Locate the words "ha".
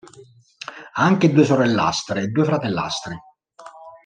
0.93-1.03